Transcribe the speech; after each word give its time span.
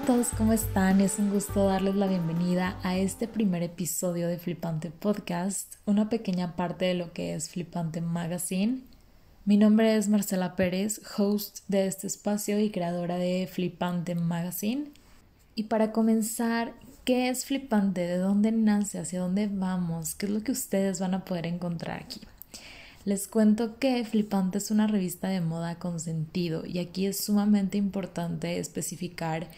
A 0.00 0.06
todos, 0.06 0.28
¿cómo 0.28 0.54
están? 0.54 1.02
Es 1.02 1.18
un 1.18 1.30
gusto 1.30 1.66
darles 1.66 1.94
la 1.94 2.06
bienvenida 2.06 2.78
a 2.82 2.96
este 2.96 3.28
primer 3.28 3.62
episodio 3.62 4.28
de 4.28 4.38
Flipante 4.38 4.90
Podcast, 4.90 5.74
una 5.84 6.08
pequeña 6.08 6.56
parte 6.56 6.86
de 6.86 6.94
lo 6.94 7.12
que 7.12 7.34
es 7.34 7.50
Flipante 7.50 8.00
Magazine. 8.00 8.80
Mi 9.44 9.58
nombre 9.58 9.94
es 9.96 10.08
Marcela 10.08 10.56
Pérez, 10.56 11.02
host 11.18 11.58
de 11.68 11.86
este 11.86 12.06
espacio 12.06 12.58
y 12.58 12.70
creadora 12.70 13.16
de 13.16 13.46
Flipante 13.46 14.14
Magazine. 14.14 14.90
Y 15.54 15.64
para 15.64 15.92
comenzar, 15.92 16.72
¿qué 17.04 17.28
es 17.28 17.44
Flipante? 17.44 18.00
¿De 18.00 18.16
dónde 18.16 18.52
nace? 18.52 19.00
¿Hacia 19.00 19.20
dónde 19.20 19.48
vamos? 19.52 20.14
¿Qué 20.14 20.24
es 20.24 20.32
lo 20.32 20.42
que 20.42 20.52
ustedes 20.52 20.98
van 20.98 21.12
a 21.12 21.26
poder 21.26 21.44
encontrar 21.44 22.00
aquí? 22.02 22.22
Les 23.04 23.28
cuento 23.28 23.78
que 23.78 24.02
Flipante 24.04 24.58
es 24.58 24.70
una 24.70 24.86
revista 24.86 25.28
de 25.28 25.40
moda 25.42 25.78
con 25.78 26.00
sentido 26.00 26.64
y 26.64 26.78
aquí 26.78 27.06
es 27.06 27.22
sumamente 27.22 27.78
importante 27.78 28.58
especificar 28.58 29.48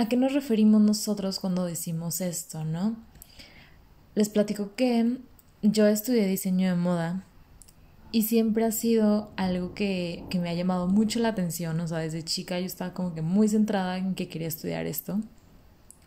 a 0.00 0.08
qué 0.08 0.16
nos 0.16 0.32
referimos 0.32 0.80
nosotros 0.80 1.38
cuando 1.40 1.66
decimos 1.66 2.22
esto, 2.22 2.64
¿no? 2.64 2.96
Les 4.14 4.30
platico 4.30 4.74
que 4.74 5.18
yo 5.60 5.86
estudié 5.86 6.26
diseño 6.26 6.70
de 6.70 6.74
moda 6.74 7.26
y 8.10 8.22
siempre 8.22 8.64
ha 8.64 8.72
sido 8.72 9.30
algo 9.36 9.74
que, 9.74 10.24
que 10.30 10.38
me 10.38 10.48
ha 10.48 10.54
llamado 10.54 10.88
mucho 10.88 11.20
la 11.20 11.28
atención, 11.28 11.78
o 11.80 11.86
sea, 11.86 11.98
desde 11.98 12.24
chica 12.24 12.58
yo 12.58 12.64
estaba 12.64 12.94
como 12.94 13.14
que 13.14 13.20
muy 13.20 13.46
centrada 13.46 13.98
en 13.98 14.14
que 14.14 14.28
quería 14.28 14.48
estudiar 14.48 14.86
esto. 14.86 15.20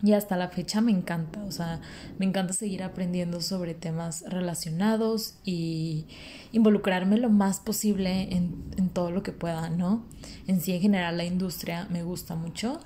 Y 0.02 0.12
hasta 0.12 0.36
la 0.36 0.48
fecha 0.48 0.80
me 0.80 0.90
encanta, 0.90 1.44
o 1.44 1.52
sea, 1.52 1.80
me 2.18 2.26
encanta 2.26 2.52
seguir 2.52 2.82
aprendiendo 2.82 3.40
sobre 3.40 3.74
temas 3.74 4.24
relacionados 4.26 5.36
y 5.44 6.06
involucrarme 6.50 7.16
lo 7.16 7.30
más 7.30 7.60
posible 7.60 8.34
en, 8.34 8.64
en, 8.76 8.88
todo 8.88 9.12
lo 9.12 9.22
que 9.22 9.30
pueda, 9.30 9.70
¿no? 9.70 10.04
En 10.48 10.60
sí, 10.60 10.72
en 10.72 10.82
general, 10.82 11.16
la 11.16 11.24
industria 11.24 11.86
me 11.90 12.02
gusta 12.02 12.34
mucho. 12.34 12.80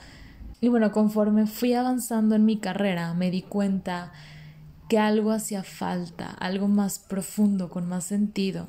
Y 0.61 0.69
bueno, 0.69 0.91
conforme 0.93 1.47
fui 1.47 1.75
avanzando 1.75 2.35
en 2.35 2.45
mi 2.45 2.59
carrera, 2.59 3.15
me 3.15 3.31
di 3.31 3.43
cuenta 3.43 4.13
que 4.89 4.99
algo 4.99 5.31
hacía 5.31 5.63
falta, 5.63 6.31
algo 6.31 6.69
más 6.69 6.99
profundo, 6.99 7.69
con 7.69 7.89
más 7.89 8.05
sentido. 8.05 8.69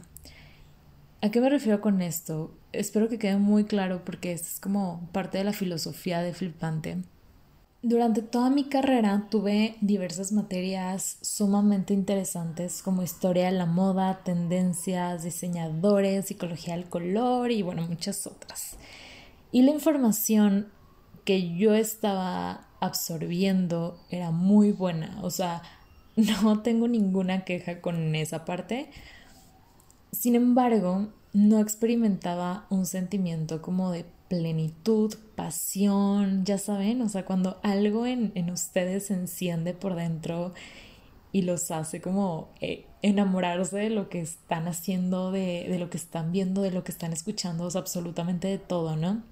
¿A 1.22 1.30
qué 1.32 1.42
me 1.42 1.50
refiero 1.50 1.82
con 1.82 2.02
esto? 2.02 2.54
Espero 2.72 3.10
que 3.10 3.18
quede 3.18 3.38
muy 3.38 3.64
claro 3.64 4.04
porque 4.06 4.34
es 4.34 4.60
como 4.60 5.10
parte 5.12 5.38
de 5.40 5.44
la 5.44 5.54
filosofía 5.54 6.22
de 6.22 6.34
Flipante 6.34 7.00
durante 7.82 8.22
toda 8.22 8.50
mi 8.50 8.66
carrera 8.66 9.28
tuve 9.30 9.78
diversas 9.80 10.34
materias 10.34 11.18
sumamente 11.22 11.94
interesantes 11.94 12.82
como 12.82 13.04
historia 13.04 13.46
de 13.46 13.54
la 13.54 13.66
moda, 13.66 14.22
tendencias, 14.26 15.24
diseñadores, 15.24 16.26
psicología 16.26 16.76
del 16.76 16.90
color 16.90 17.52
y 17.52 17.62
bueno, 17.62 17.84
muchas 17.88 18.28
otras. 18.28 18.76
Y 19.54 19.62
la 19.62 19.72
información 19.72 20.68
que 21.24 21.56
yo 21.56 21.74
estaba 21.74 22.68
absorbiendo 22.80 24.00
era 24.10 24.32
muy 24.32 24.72
buena, 24.72 25.20
o 25.22 25.30
sea, 25.30 25.62
no 26.16 26.62
tengo 26.62 26.88
ninguna 26.88 27.46
queja 27.46 27.82
con 27.82 28.16
esa 28.16 28.46
parte. 28.46 28.90
Sin 30.12 30.36
embargo, 30.36 31.10
no 31.34 31.60
experimentaba 31.60 32.66
un 32.70 32.86
sentimiento 32.86 33.62
como 33.62 33.92
de 33.92 34.06
plenitud, 34.28 35.14
pasión, 35.36 36.46
ya 36.46 36.58
saben, 36.58 37.02
o 37.02 37.10
sea, 37.10 37.26
cuando 37.26 37.60
algo 37.64 38.06
en, 38.06 38.32
ustedes 38.50 39.08
se 39.08 39.16
enciende 39.16 39.74
por 39.74 39.96
dentro 39.96 40.54
y 41.32 41.44
los 41.44 41.72
hace 41.72 42.02
como 42.02 42.50
eh, 42.60 42.86
enamorarse 43.02 43.78
de 43.78 43.90
lo 43.90 44.10
que 44.10 44.22
están 44.22 44.68
haciendo, 44.68 45.32
de, 45.32 45.68
de, 45.70 45.80
lo 45.80 45.90
que 45.90 45.98
están 45.98 46.32
viendo, 46.32 46.62
de 46.62 46.72
lo 46.72 46.84
que 46.84 46.92
están 46.92 47.14
escuchando, 47.14 47.70
absolutamente 47.74 48.48
de 48.48 48.58
todo, 48.58 48.96
¿no? 48.96 49.24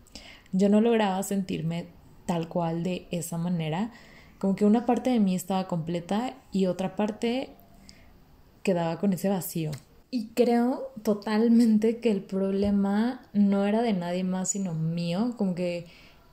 Yo 0.51 0.69
no 0.69 0.81
lograba 0.81 1.21
sentirme 1.23 1.87
tal 2.25 2.47
cual 2.47 2.83
de 2.83 3.07
esa 3.11 3.37
manera, 3.37 3.91
como 4.37 4.55
que 4.55 4.65
una 4.65 4.85
parte 4.85 5.09
de 5.09 5.19
mí 5.19 5.35
estaba 5.35 5.67
completa 5.67 6.35
y 6.51 6.67
otra 6.67 6.95
parte 6.95 7.49
quedaba 8.63 8.99
con 8.99 9.13
ese 9.13 9.29
vacío. 9.29 9.71
Y 10.11 10.27
creo 10.27 10.91
totalmente 11.03 11.97
que 11.99 12.11
el 12.11 12.21
problema 12.21 13.21
no 13.33 13.65
era 13.65 13.81
de 13.81 13.93
nadie 13.93 14.23
más 14.23 14.49
sino 14.49 14.73
mío, 14.73 15.33
como 15.37 15.55
que 15.55 15.87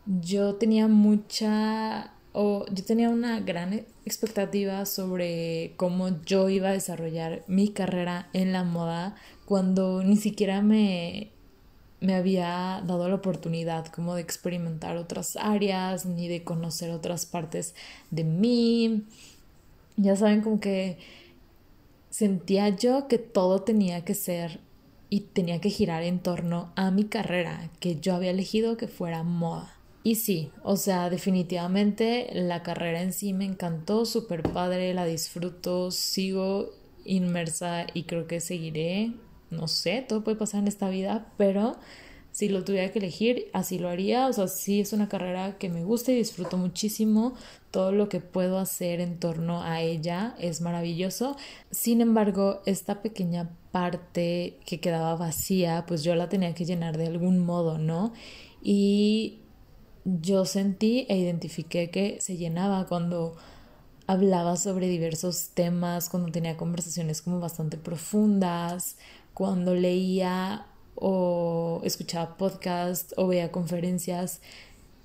yo 0.06 0.56
tenía 0.56 0.86
mucha 0.86 2.12
o 2.32 2.66
yo 2.66 2.84
tenía 2.84 3.10
una 3.10 3.40
gran 3.40 3.72
expectativa 4.04 4.84
sobre 4.86 5.74
cómo 5.76 6.20
yo 6.24 6.48
iba 6.48 6.68
a 6.70 6.72
desarrollar 6.72 7.44
mi 7.46 7.68
carrera 7.68 8.28
en 8.32 8.52
la 8.52 8.64
moda 8.64 9.14
cuando 9.44 10.02
ni 10.02 10.16
siquiera 10.16 10.60
me, 10.60 11.30
me 12.04 12.14
había 12.14 12.82
dado 12.86 13.08
la 13.08 13.14
oportunidad 13.14 13.86
como 13.86 14.14
de 14.14 14.20
experimentar 14.20 14.96
otras 14.96 15.36
áreas 15.36 16.04
ni 16.04 16.28
de 16.28 16.44
conocer 16.44 16.90
otras 16.90 17.26
partes 17.26 17.74
de 18.10 18.24
mí. 18.24 19.04
Ya 19.96 20.14
saben 20.14 20.42
como 20.42 20.60
que 20.60 20.98
sentía 22.10 22.68
yo 22.68 23.08
que 23.08 23.18
todo 23.18 23.62
tenía 23.62 24.04
que 24.04 24.14
ser 24.14 24.60
y 25.08 25.20
tenía 25.20 25.60
que 25.60 25.70
girar 25.70 26.02
en 26.02 26.18
torno 26.18 26.72
a 26.76 26.90
mi 26.90 27.04
carrera, 27.04 27.70
que 27.80 28.00
yo 28.00 28.14
había 28.14 28.30
elegido 28.30 28.76
que 28.76 28.88
fuera 28.88 29.22
moda. 29.22 29.74
Y 30.02 30.16
sí, 30.16 30.50
o 30.62 30.76
sea, 30.76 31.08
definitivamente 31.08 32.28
la 32.34 32.62
carrera 32.62 33.00
en 33.00 33.12
sí 33.12 33.32
me 33.32 33.46
encantó, 33.46 34.04
súper 34.04 34.42
padre, 34.42 34.92
la 34.92 35.06
disfruto, 35.06 35.90
sigo 35.90 36.70
inmersa 37.04 37.86
y 37.94 38.02
creo 38.04 38.26
que 38.26 38.40
seguiré, 38.40 39.12
no 39.50 39.68
sé, 39.68 40.04
todo 40.08 40.24
puede 40.24 40.36
pasar 40.36 40.60
en 40.60 40.68
esta 40.68 40.88
vida, 40.88 41.32
pero 41.36 41.76
si 42.34 42.48
lo 42.48 42.64
tuviera 42.64 42.90
que 42.90 42.98
elegir, 42.98 43.46
así 43.52 43.78
lo 43.78 43.88
haría. 43.88 44.26
O 44.26 44.32
sea, 44.32 44.48
sí 44.48 44.80
es 44.80 44.92
una 44.92 45.08
carrera 45.08 45.56
que 45.56 45.68
me 45.68 45.84
gusta 45.84 46.10
y 46.10 46.16
disfruto 46.16 46.56
muchísimo. 46.56 47.34
Todo 47.70 47.92
lo 47.92 48.08
que 48.08 48.18
puedo 48.18 48.58
hacer 48.58 49.00
en 49.00 49.20
torno 49.20 49.62
a 49.62 49.82
ella 49.82 50.34
es 50.40 50.60
maravilloso. 50.60 51.36
Sin 51.70 52.00
embargo, 52.00 52.60
esta 52.66 53.02
pequeña 53.02 53.50
parte 53.70 54.58
que 54.66 54.80
quedaba 54.80 55.14
vacía, 55.14 55.84
pues 55.86 56.02
yo 56.02 56.16
la 56.16 56.28
tenía 56.28 56.54
que 56.56 56.64
llenar 56.64 56.98
de 56.98 57.06
algún 57.06 57.38
modo, 57.38 57.78
¿no? 57.78 58.12
Y 58.60 59.38
yo 60.04 60.44
sentí 60.44 61.06
e 61.08 61.16
identifiqué 61.16 61.90
que 61.90 62.18
se 62.20 62.36
llenaba 62.36 62.86
cuando 62.88 63.36
hablaba 64.08 64.56
sobre 64.56 64.88
diversos 64.88 65.50
temas, 65.54 66.08
cuando 66.08 66.32
tenía 66.32 66.56
conversaciones 66.56 67.22
como 67.22 67.38
bastante 67.38 67.78
profundas, 67.78 68.96
cuando 69.34 69.74
leía 69.74 70.66
o 70.94 71.80
escuchaba 71.84 72.36
podcasts 72.36 73.14
o 73.16 73.26
veía 73.26 73.52
conferencias 73.52 74.40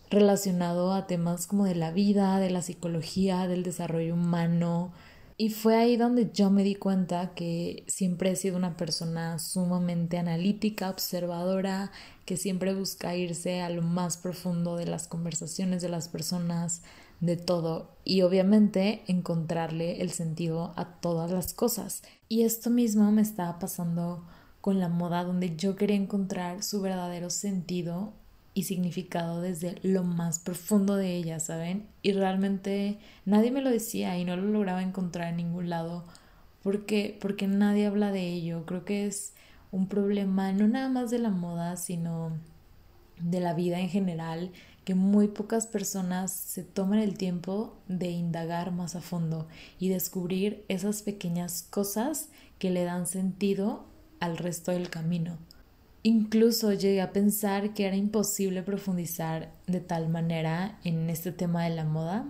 relacionado 0.09 0.93
a 0.93 1.07
temas 1.07 1.47
como 1.47 1.65
de 1.65 1.75
la 1.75 1.91
vida, 1.91 2.39
de 2.39 2.49
la 2.49 2.61
psicología, 2.61 3.47
del 3.47 3.63
desarrollo 3.63 4.13
humano. 4.13 4.91
Y 5.37 5.51
fue 5.51 5.77
ahí 5.77 5.95
donde 5.95 6.31
yo 6.33 6.49
me 6.49 6.63
di 6.63 6.75
cuenta 6.75 7.31
que 7.33 7.83
siempre 7.87 8.31
he 8.31 8.35
sido 8.35 8.57
una 8.57 8.75
persona 8.75 9.39
sumamente 9.39 10.17
analítica, 10.17 10.89
observadora, 10.89 11.91
que 12.25 12.35
siempre 12.35 12.73
busca 12.73 13.15
irse 13.15 13.61
a 13.61 13.69
lo 13.69 13.81
más 13.81 14.17
profundo 14.17 14.75
de 14.75 14.85
las 14.85 15.07
conversaciones 15.07 15.81
de 15.81 15.89
las 15.89 16.09
personas, 16.09 16.81
de 17.19 17.37
todo, 17.37 17.91
y 18.05 18.21
obviamente 18.21 19.03
encontrarle 19.07 20.01
el 20.01 20.09
sentido 20.11 20.73
a 20.75 20.99
todas 20.99 21.31
las 21.31 21.53
cosas. 21.53 22.01
Y 22.27 22.43
esto 22.43 22.69
mismo 22.69 23.11
me 23.11 23.21
estaba 23.21 23.59
pasando 23.59 24.25
con 24.61 24.79
la 24.79 24.89
moda 24.89 25.23
donde 25.23 25.55
yo 25.55 25.75
quería 25.75 25.95
encontrar 25.95 26.63
su 26.63 26.81
verdadero 26.81 27.29
sentido 27.29 28.13
y 28.53 28.63
significado 28.63 29.41
desde 29.41 29.75
lo 29.83 30.03
más 30.03 30.39
profundo 30.39 30.95
de 30.95 31.15
ella, 31.15 31.39
¿saben? 31.39 31.87
Y 32.01 32.13
realmente 32.13 32.99
nadie 33.25 33.51
me 33.51 33.61
lo 33.61 33.69
decía 33.69 34.17
y 34.17 34.25
no 34.25 34.35
lo 34.35 34.43
lograba 34.43 34.81
encontrar 34.81 35.29
en 35.29 35.37
ningún 35.37 35.69
lado 35.69 36.03
porque 36.63 37.17
porque 37.21 37.47
nadie 37.47 37.85
habla 37.85 38.11
de 38.11 38.27
ello. 38.27 38.65
Creo 38.65 38.85
que 38.85 39.05
es 39.05 39.33
un 39.71 39.87
problema 39.87 40.51
no 40.51 40.67
nada 40.67 40.89
más 40.89 41.11
de 41.11 41.19
la 41.19 41.29
moda, 41.29 41.77
sino 41.77 42.33
de 43.21 43.39
la 43.39 43.53
vida 43.53 43.79
en 43.79 43.89
general, 43.89 44.51
que 44.89 44.95
muy 44.95 45.27
pocas 45.27 45.67
personas 45.67 46.31
se 46.31 46.63
toman 46.63 46.97
el 46.97 47.15
tiempo 47.15 47.77
de 47.87 48.09
indagar 48.09 48.71
más 48.71 48.95
a 48.95 49.01
fondo 49.01 49.47
y 49.77 49.89
descubrir 49.89 50.65
esas 50.67 51.03
pequeñas 51.03 51.61
cosas 51.69 52.29
que 52.57 52.71
le 52.71 52.85
dan 52.85 53.05
sentido 53.05 53.85
al 54.19 54.35
resto 54.35 54.71
del 54.71 54.89
camino. 54.89 55.37
Incluso 56.01 56.73
llegué 56.73 57.01
a 57.01 57.13
pensar 57.13 57.75
que 57.75 57.85
era 57.85 57.97
imposible 57.97 58.63
profundizar 58.63 59.51
de 59.67 59.79
tal 59.79 60.09
manera 60.09 60.79
en 60.83 61.11
este 61.11 61.31
tema 61.31 61.65
de 61.65 61.75
la 61.75 61.85
moda, 61.85 62.25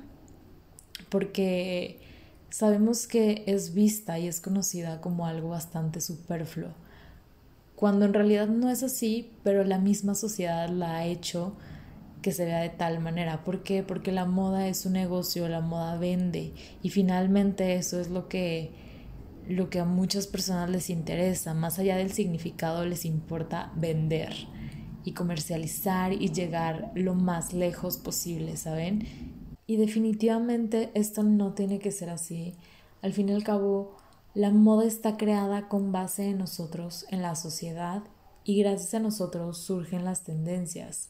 porque 1.07 2.01
sabemos 2.49 3.07
que 3.07 3.45
es 3.47 3.73
vista 3.73 4.19
y 4.19 4.27
es 4.27 4.41
conocida 4.41 4.99
como 4.99 5.27
algo 5.27 5.47
bastante 5.47 6.01
superfluo, 6.01 6.73
cuando 7.77 8.03
en 8.03 8.13
realidad 8.13 8.49
no 8.49 8.69
es 8.69 8.83
así, 8.83 9.31
pero 9.43 9.63
la 9.63 9.77
misma 9.77 10.13
sociedad 10.13 10.67
la 10.67 10.97
ha 10.97 11.05
hecho 11.05 11.55
que 12.21 12.31
se 12.31 12.45
vea 12.45 12.59
de 12.59 12.69
tal 12.69 12.99
manera. 12.99 13.43
¿Por 13.43 13.63
qué? 13.63 13.83
Porque 13.83 14.11
la 14.11 14.25
moda 14.25 14.67
es 14.67 14.85
un 14.85 14.93
negocio, 14.93 15.47
la 15.49 15.61
moda 15.61 15.97
vende 15.97 16.53
y 16.83 16.89
finalmente 16.89 17.75
eso 17.75 17.99
es 17.99 18.09
lo 18.09 18.27
que 18.27 18.71
lo 19.47 19.71
que 19.71 19.79
a 19.79 19.85
muchas 19.85 20.27
personas 20.27 20.69
les 20.69 20.91
interesa, 20.91 21.55
más 21.55 21.79
allá 21.79 21.97
del 21.97 22.11
significado 22.11 22.85
les 22.85 23.03
importa 23.05 23.71
vender. 23.75 24.33
y 25.05 25.13
comercializar 25.13 26.13
y 26.13 26.31
llegar 26.31 26.91
lo 26.93 27.15
más 27.15 27.53
lejos 27.53 27.97
posible, 27.97 28.57
¿saben? 28.57 29.07
Y 29.65 29.77
definitivamente 29.77 30.91
esto 30.93 31.23
no 31.23 31.53
tiene 31.53 31.79
que 31.79 31.91
ser 31.91 32.09
así. 32.09 32.53
Al 33.01 33.13
fin 33.13 33.29
y 33.29 33.33
al 33.33 33.43
cabo, 33.43 33.95
la 34.35 34.51
moda 34.51 34.85
está 34.85 35.15
creada 35.15 35.67
con 35.69 35.91
base 35.91 36.29
en 36.29 36.37
nosotros, 36.37 37.05
en 37.09 37.21
la 37.21 37.35
sociedad, 37.35 38.03
y 38.43 38.61
gracias 38.61 38.93
a 38.93 38.99
nosotros 38.99 39.57
surgen 39.57 40.05
las 40.05 40.23
tendencias. 40.23 41.09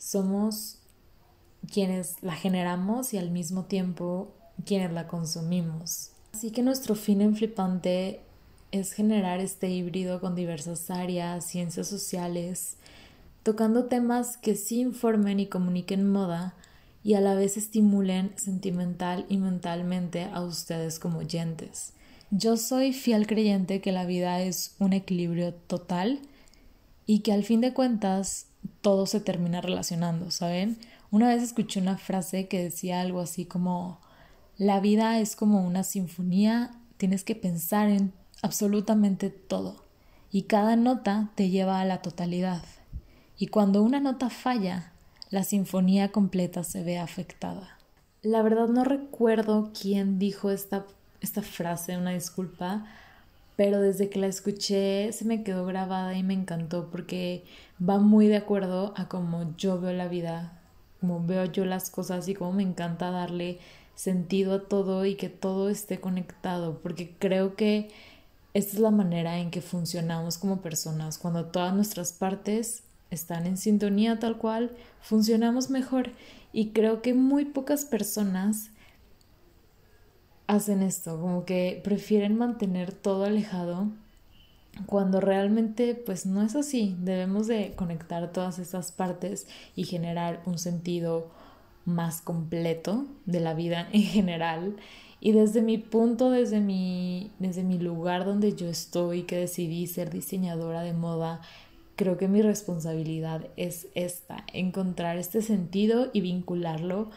Somos 0.00 0.78
quienes 1.70 2.22
la 2.22 2.34
generamos 2.34 3.12
y 3.12 3.18
al 3.18 3.30
mismo 3.30 3.64
tiempo 3.64 4.32
quienes 4.64 4.92
la 4.92 5.06
consumimos. 5.06 6.12
Así 6.32 6.50
que 6.50 6.62
nuestro 6.62 6.94
fin 6.94 7.20
en 7.20 7.36
Flipante 7.36 8.20
es 8.72 8.92
generar 8.92 9.40
este 9.40 9.68
híbrido 9.68 10.20
con 10.20 10.34
diversas 10.34 10.90
áreas, 10.90 11.44
ciencias 11.44 11.86
sociales, 11.86 12.76
tocando 13.42 13.84
temas 13.84 14.38
que 14.38 14.54
sí 14.54 14.80
informen 14.80 15.38
y 15.38 15.48
comuniquen 15.48 16.10
moda 16.10 16.54
y 17.04 17.12
a 17.12 17.20
la 17.20 17.34
vez 17.34 17.58
estimulen 17.58 18.32
sentimental 18.36 19.26
y 19.28 19.36
mentalmente 19.36 20.24
a 20.32 20.40
ustedes 20.40 20.98
como 20.98 21.18
oyentes. 21.18 21.92
Yo 22.30 22.56
soy 22.56 22.94
fiel 22.94 23.26
creyente 23.26 23.82
que 23.82 23.92
la 23.92 24.06
vida 24.06 24.40
es 24.40 24.76
un 24.78 24.94
equilibrio 24.94 25.52
total 25.52 26.20
y 27.04 27.20
que 27.20 27.34
al 27.34 27.44
fin 27.44 27.60
de 27.60 27.74
cuentas 27.74 28.46
todo 28.80 29.06
se 29.06 29.20
termina 29.20 29.60
relacionando, 29.60 30.30
¿saben? 30.30 30.78
Una 31.10 31.28
vez 31.28 31.42
escuché 31.42 31.80
una 31.80 31.98
frase 31.98 32.48
que 32.48 32.62
decía 32.62 33.00
algo 33.00 33.20
así 33.20 33.44
como 33.44 34.00
la 34.56 34.80
vida 34.80 35.18
es 35.20 35.36
como 35.36 35.66
una 35.66 35.84
sinfonía, 35.84 36.70
tienes 36.96 37.24
que 37.24 37.34
pensar 37.34 37.88
en 37.88 38.12
absolutamente 38.42 39.30
todo 39.30 39.84
y 40.30 40.42
cada 40.42 40.76
nota 40.76 41.30
te 41.34 41.48
lleva 41.50 41.80
a 41.80 41.84
la 41.84 42.02
totalidad. 42.02 42.62
Y 43.38 43.48
cuando 43.48 43.82
una 43.82 44.00
nota 44.00 44.30
falla, 44.30 44.92
la 45.30 45.44
sinfonía 45.44 46.12
completa 46.12 46.62
se 46.62 46.82
ve 46.84 46.98
afectada. 46.98 47.78
La 48.22 48.42
verdad 48.42 48.68
no 48.68 48.84
recuerdo 48.84 49.70
quién 49.72 50.18
dijo 50.18 50.50
esta, 50.50 50.84
esta 51.20 51.40
frase, 51.40 51.96
una 51.96 52.10
disculpa, 52.10 52.84
pero 53.60 53.82
desde 53.82 54.08
que 54.08 54.18
la 54.18 54.26
escuché 54.26 55.12
se 55.12 55.26
me 55.26 55.42
quedó 55.42 55.66
grabada 55.66 56.16
y 56.16 56.22
me 56.22 56.32
encantó 56.32 56.88
porque 56.90 57.44
va 57.78 57.98
muy 57.98 58.26
de 58.26 58.38
acuerdo 58.38 58.94
a 58.96 59.06
cómo 59.06 59.54
yo 59.58 59.78
veo 59.78 59.92
la 59.92 60.08
vida, 60.08 60.58
como 60.98 61.22
veo 61.26 61.44
yo 61.44 61.66
las 61.66 61.90
cosas 61.90 62.26
y 62.28 62.34
cómo 62.34 62.54
me 62.54 62.62
encanta 62.62 63.10
darle 63.10 63.58
sentido 63.94 64.54
a 64.54 64.62
todo 64.66 65.04
y 65.04 65.14
que 65.14 65.28
todo 65.28 65.68
esté 65.68 66.00
conectado, 66.00 66.80
porque 66.82 67.14
creo 67.18 67.54
que 67.54 67.90
esta 68.54 68.76
es 68.76 68.80
la 68.80 68.90
manera 68.90 69.38
en 69.40 69.50
que 69.50 69.60
funcionamos 69.60 70.38
como 70.38 70.62
personas, 70.62 71.18
cuando 71.18 71.44
todas 71.44 71.74
nuestras 71.74 72.14
partes 72.14 72.82
están 73.10 73.46
en 73.46 73.58
sintonía 73.58 74.18
tal 74.18 74.38
cual, 74.38 74.70
funcionamos 75.02 75.68
mejor. 75.68 76.12
Y 76.54 76.68
creo 76.70 77.02
que 77.02 77.12
muy 77.12 77.44
pocas 77.44 77.84
personas 77.84 78.70
hacen 80.50 80.82
esto, 80.82 81.20
como 81.20 81.44
que 81.44 81.80
prefieren 81.84 82.36
mantener 82.36 82.92
todo 82.92 83.24
alejado 83.24 83.88
cuando 84.86 85.20
realmente 85.20 85.94
pues 85.94 86.26
no 86.26 86.42
es 86.42 86.56
así, 86.56 86.96
debemos 87.00 87.46
de 87.46 87.74
conectar 87.76 88.32
todas 88.32 88.58
estas 88.58 88.92
partes 88.92 89.46
y 89.76 89.84
generar 89.84 90.42
un 90.46 90.58
sentido 90.58 91.30
más 91.84 92.20
completo 92.20 93.06
de 93.26 93.40
la 93.40 93.54
vida 93.54 93.88
en 93.92 94.02
general. 94.02 94.76
Y 95.20 95.32
desde 95.32 95.60
mi 95.60 95.78
punto, 95.78 96.30
desde 96.30 96.60
mi, 96.60 97.30
desde 97.38 97.62
mi 97.62 97.78
lugar 97.78 98.24
donde 98.24 98.56
yo 98.56 98.68
estoy, 98.68 99.22
que 99.22 99.36
decidí 99.36 99.86
ser 99.86 100.10
diseñadora 100.10 100.82
de 100.82 100.94
moda, 100.94 101.42
creo 101.94 102.16
que 102.16 102.26
mi 102.26 102.40
responsabilidad 102.40 103.46
es 103.56 103.88
esta, 103.94 104.44
encontrar 104.52 105.18
este 105.18 105.42
sentido 105.42 106.08
y 106.12 106.22
vincularlo 106.22 107.10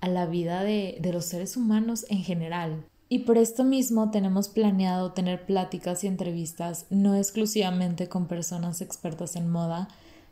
a 0.00 0.08
la 0.08 0.26
vida 0.26 0.62
de, 0.62 0.98
de 1.00 1.12
los 1.12 1.26
seres 1.26 1.56
humanos 1.56 2.06
en 2.08 2.22
general. 2.22 2.84
Y 3.08 3.20
por 3.20 3.38
esto 3.38 3.64
mismo 3.64 4.10
tenemos 4.10 4.48
planeado 4.48 5.12
tener 5.12 5.44
pláticas 5.44 6.04
y 6.04 6.06
entrevistas 6.06 6.86
no 6.90 7.16
exclusivamente 7.16 8.08
con 8.08 8.26
personas 8.26 8.80
expertas 8.80 9.34
en 9.34 9.50
moda, 9.50 9.88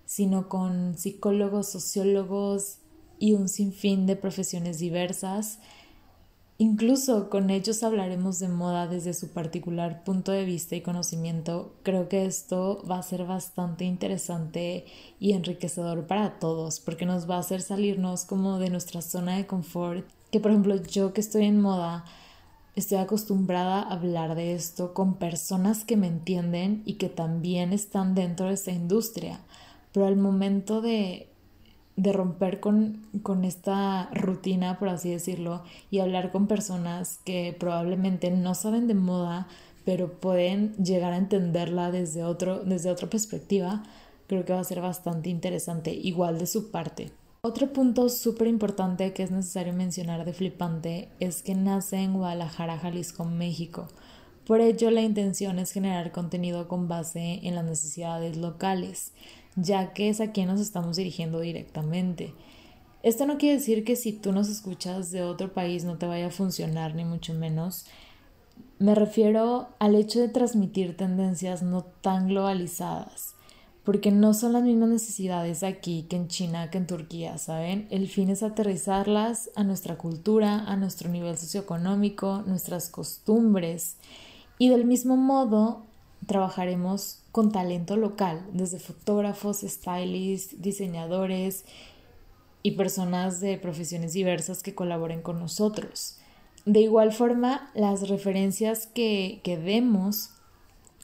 sino 0.07 0.49
con 0.49 0.97
psicólogos, 0.97 1.69
sociólogos 1.69 2.79
y 3.19 3.33
un 3.33 3.49
sinfín 3.49 4.07
de 4.07 4.17
profesiones 4.17 4.79
diversas 4.79 5.59
Incluso 6.61 7.31
con 7.31 7.51
ellos 7.51 7.85
hablaremos 7.85 8.41
de 8.41 8.49
moda 8.49 8.89
desde 8.89 9.15
su 9.15 9.29
particular 9.29 10.03
punto 10.03 10.33
de 10.33 10.45
vista 10.45 10.75
y 10.75 10.81
conocimiento. 10.81 11.77
Creo 11.85 12.09
que 12.09 12.27
esto 12.27 12.83
va 12.91 12.99
a 12.99 13.03
ser 13.05 13.25
bastante 13.27 13.85
interesante 13.85 14.85
y 15.21 15.35
enriquecedor 15.35 16.09
para 16.09 16.41
todos 16.41 16.81
porque 16.81 17.07
nos 17.07 17.31
va 17.31 17.37
a 17.37 17.41
hacer 17.41 17.63
salirnos 17.63 18.25
como 18.25 18.59
de 18.59 18.71
nuestra 18.71 19.03
zona 19.03 19.37
de 19.37 19.47
confort. 19.47 20.05
Que 20.33 20.41
por 20.41 20.51
ejemplo 20.51 20.75
yo 20.83 21.13
que 21.13 21.21
estoy 21.21 21.45
en 21.45 21.61
moda 21.61 22.05
estoy 22.75 22.99
acostumbrada 22.99 23.81
a 23.83 23.93
hablar 23.93 24.35
de 24.35 24.55
esto 24.55 24.95
con 24.95 25.15
personas 25.15 25.85
que 25.85 25.97
me 25.97 26.09
entienden 26.09 26.83
y 26.85 26.95
que 26.95 27.09
también 27.09 27.73
están 27.73 28.17
dentro 28.17 28.49
de 28.49 28.55
esta 28.55 28.73
industria. 28.73 29.39
Pero 29.93 30.07
al 30.07 30.17
momento 30.17 30.81
de 30.81 31.28
de 31.99 32.13
romper 32.13 32.61
con, 32.61 33.03
con, 33.25 33.45
esta 33.45 34.09
rutina, 34.15 34.79
por 34.79 34.89
así 34.89 35.11
decirlo, 35.11 35.65
y 35.91 35.99
hablar 35.99 36.31
con 36.31 36.47
personas 36.47 37.19
que 37.25 37.57
probablemente 37.59 38.31
no 38.31 38.55
saben 38.55 38.87
de 38.87 38.95
moda, 38.95 39.49
pero 39.85 40.13
pueden 40.13 40.77
llegar 40.77 41.13
a 41.13 41.17
entenderla 41.17 41.91
desde, 41.91 42.23
otro, 42.23 42.61
desde 42.61 42.93
otra 42.93 43.11
perspectiva, 43.11 43.83
creo 44.29 44.45
que 44.45 44.53
va 44.53 44.61
a 44.61 44.65
ser 44.65 44.81
bastante 44.81 45.29
interesante, 45.29 45.93
igual 45.93 46.39
de 46.39 46.47
su 46.47 46.71
parte. 46.71 47.11
Otro 47.41 47.73
punto 47.73 48.09
súper 48.09 48.47
importante 48.47 49.13
que 49.13 49.25
es 49.25 49.33
necesario 49.33 49.73
mencionar 49.73 50.25
de 50.25 50.33
Flipante 50.33 51.09
es 51.19 51.43
que 51.43 51.57
nace 51.57 51.97
en 51.97 52.15
Guadalajara, 52.15 52.79
Jalisco, 52.79 53.25
México. 53.25 53.89
Por 54.47 54.61
ello, 54.61 54.93
la 54.93 55.03
intención 55.03 55.59
es 55.59 55.73
generar 55.73 56.13
contenido 56.13 56.69
con 56.69 56.87
base 56.87 57.41
en 57.43 57.57
las 57.57 57.65
necesidades 57.65 58.37
locales 58.37 59.13
ya 59.61 59.93
que 59.93 60.09
es 60.09 60.21
a 60.21 60.33
quien 60.33 60.49
nos 60.49 60.61
estamos 60.61 60.97
dirigiendo 60.97 61.41
directamente. 61.41 62.35
Esto 63.03 63.27
no 63.27 63.39
quiere 63.39 63.57
decir 63.59 63.85
que 63.85 63.97
si 63.97 64.13
tú 64.13 64.33
nos 64.33 64.49
escuchas 64.49 65.11
de 65.11 65.23
otro 65.23 65.53
país 65.53 65.85
no 65.85 65.99
te 65.99 66.07
vaya 66.07 66.29
a 66.29 66.31
funcionar, 66.31 66.95
ni 66.95 67.05
mucho 67.05 67.35
menos. 67.35 67.87
Me 68.79 68.95
refiero 68.95 69.69
al 69.79 69.95
hecho 69.95 70.21
de 70.21 70.29
transmitir 70.29 70.97
tendencias 70.97 71.63
no 71.63 71.83
tan 71.83 72.29
globalizadas, 72.29 73.35
porque 73.83 74.13
no 74.13 74.35
son 74.35 74.53
las 74.53 74.63
mismas 74.63 74.89
necesidades 74.89 75.63
aquí 75.63 76.07
que 76.09 76.17
en 76.17 76.29
China, 76.29 76.71
que 76.71 76.79
en 76.79 76.87
Turquía, 76.87 77.39
¿saben? 77.39 77.89
El 77.91 78.09
fin 78.09 78.31
es 78.31 78.43
aterrizarlas 78.43 79.51
a 79.57 79.65
nuestra 79.65 79.97
cultura, 79.97 80.65
a 80.67 80.77
nuestro 80.77 81.09
nivel 81.09 81.37
socioeconómico, 81.37 82.43
nuestras 82.47 82.89
costumbres. 82.89 83.97
Y 84.59 84.69
del 84.69 84.85
mismo 84.85 85.17
modo, 85.17 85.88
trabajaremos 86.27 87.21
con 87.33 87.53
talento 87.53 87.97
local, 87.97 88.45
desde 88.53 88.79
fotógrafos, 88.79 89.61
stylists, 89.61 90.61
diseñadores 90.61 91.65
y 92.63 92.73
personas 92.73 93.41
de 93.41 93.57
profesiones 93.59 94.13
diversas 94.13 94.63
que 94.63 94.75
colaboren 94.75 95.23
con 95.23 95.39
nosotros. 95.39 96.19
De 96.65 96.81
igual 96.81 97.13
forma, 97.13 97.71
las 97.75 98.09
referencias 98.09 98.87
que, 98.87 99.41
que 99.43 99.57
demos 99.57 100.31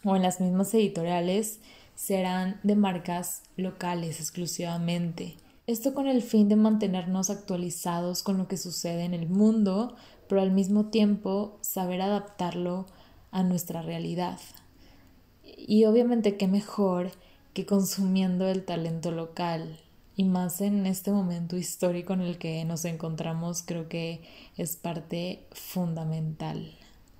o 0.04 0.16
en 0.16 0.22
las 0.22 0.40
mismas 0.40 0.74
editoriales 0.74 1.60
serán 1.94 2.60
de 2.62 2.76
marcas 2.76 3.42
locales 3.56 4.20
exclusivamente. 4.20 5.36
Esto 5.66 5.94
con 5.94 6.06
el 6.06 6.22
fin 6.22 6.48
de 6.50 6.56
mantenernos 6.56 7.30
actualizados 7.30 8.22
con 8.22 8.36
lo 8.36 8.48
que 8.48 8.58
sucede 8.58 9.04
en 9.04 9.14
el 9.14 9.28
mundo, 9.28 9.96
pero 10.28 10.42
al 10.42 10.50
mismo 10.50 10.86
tiempo 10.86 11.56
saber 11.62 12.02
adaptarlo 12.02 12.86
a 13.30 13.42
nuestra 13.42 13.80
realidad. 13.80 14.38
Y 15.56 15.84
obviamente 15.84 16.36
qué 16.36 16.48
mejor 16.48 17.10
que 17.54 17.64
consumiendo 17.64 18.48
el 18.48 18.64
talento 18.64 19.10
local. 19.10 19.78
Y 20.16 20.24
más 20.24 20.60
en 20.60 20.86
este 20.86 21.10
momento 21.10 21.56
histórico 21.56 22.12
en 22.12 22.20
el 22.20 22.38
que 22.38 22.64
nos 22.64 22.84
encontramos, 22.84 23.62
creo 23.62 23.88
que 23.88 24.22
es 24.56 24.76
parte 24.76 25.46
fundamental. 25.52 26.72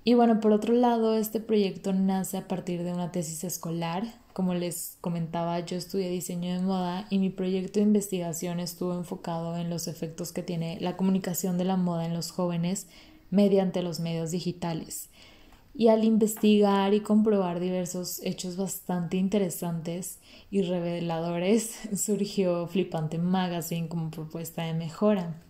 Y 0.03 0.13
bueno, 0.13 0.39
por 0.39 0.51
otro 0.51 0.73
lado, 0.73 1.17
este 1.17 1.39
proyecto 1.39 1.91
nace 1.91 2.37
a 2.37 2.47
partir 2.47 2.83
de 2.83 2.93
una 2.93 3.11
tesis 3.11 3.43
escolar. 3.43 4.03
Como 4.33 4.53
les 4.53 4.97
comentaba, 5.01 5.59
yo 5.61 5.77
estudié 5.77 6.09
diseño 6.09 6.53
de 6.53 6.61
moda 6.61 7.07
y 7.09 7.17
mi 7.17 7.29
proyecto 7.29 7.79
de 7.79 7.85
investigación 7.85 8.59
estuvo 8.59 8.93
enfocado 8.93 9.57
en 9.57 9.69
los 9.69 9.87
efectos 9.87 10.31
que 10.31 10.43
tiene 10.43 10.77
la 10.79 10.95
comunicación 10.95 11.57
de 11.57 11.65
la 11.65 11.75
moda 11.75 12.05
en 12.05 12.13
los 12.13 12.31
jóvenes 12.31 12.87
mediante 13.31 13.81
los 13.81 13.99
medios 13.99 14.31
digitales 14.31 15.09
y 15.77 15.89
al 15.89 16.05
investigar 16.05 16.93
y 16.93 17.01
comprobar 17.01 17.59
diversos 17.59 18.21
hechos 18.23 18.55
bastante 18.55 19.17
interesantes 19.17 20.19
y 20.49 20.61
reveladores 20.61 21.77
surgió 21.95 22.65
Flipante 22.67 23.17
Magazine 23.17 23.89
como 23.89 24.09
propuesta 24.09 24.63
de 24.63 24.73
mejora, 24.73 25.41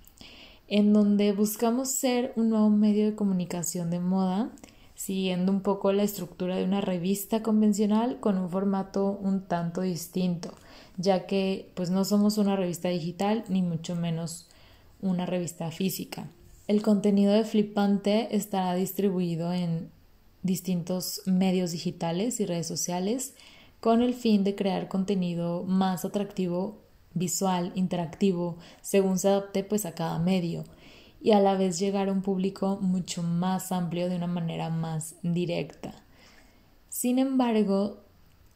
en 0.67 0.93
donde 0.93 1.31
buscamos 1.31 1.91
ser 1.91 2.33
un 2.35 2.49
nuevo 2.49 2.69
medio 2.69 3.05
de 3.05 3.15
comunicación 3.15 3.91
de 3.91 3.99
moda 3.99 4.51
siguiendo 4.95 5.51
un 5.51 5.61
poco 5.61 5.91
la 5.91 6.03
estructura 6.03 6.55
de 6.55 6.63
una 6.63 6.81
revista 6.81 7.43
convencional 7.43 8.19
con 8.19 8.37
un 8.37 8.49
formato 8.49 9.19
un 9.21 9.41
tanto 9.41 9.81
distinto, 9.81 10.53
ya 10.97 11.27
que 11.27 11.69
pues 11.75 11.89
no 11.89 12.05
somos 12.05 12.37
una 12.37 12.55
revista 12.55 12.89
digital 12.89 13.43
ni 13.49 13.61
mucho 13.61 13.95
menos 13.95 14.47
una 15.01 15.25
revista 15.25 15.69
física. 15.69 16.29
El 16.67 16.81
contenido 16.81 17.33
de 17.33 17.43
Flipante 17.43 18.35
estará 18.35 18.73
distribuido 18.73 19.53
en 19.53 19.91
distintos 20.45 21.21
medios 21.25 21.71
digitales 21.71 22.39
y 22.39 22.45
redes 22.45 22.67
sociales 22.67 23.33
con 23.79 24.01
el 24.01 24.13
fin 24.13 24.43
de 24.43 24.55
crear 24.55 24.87
contenido 24.87 25.63
más 25.63 26.05
atractivo, 26.05 26.83
visual, 27.13 27.71
interactivo, 27.75 28.57
según 28.81 29.17
se 29.17 29.29
adapte 29.29 29.63
pues 29.63 29.85
a 29.85 29.93
cada 29.93 30.19
medio 30.19 30.63
y 31.21 31.31
a 31.31 31.39
la 31.39 31.55
vez 31.55 31.79
llegar 31.79 32.09
a 32.09 32.11
un 32.11 32.21
público 32.21 32.77
mucho 32.79 33.23
más 33.23 33.71
amplio 33.71 34.07
de 34.07 34.17
una 34.17 34.27
manera 34.27 34.69
más 34.69 35.15
directa. 35.23 35.95
Sin 36.89 37.17
embargo, 37.17 38.03